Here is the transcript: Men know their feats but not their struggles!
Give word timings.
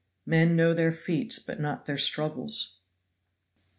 Men 0.25 0.55
know 0.55 0.73
their 0.73 0.91
feats 0.91 1.37
but 1.37 1.59
not 1.59 1.85
their 1.85 1.99
struggles! 1.99 2.79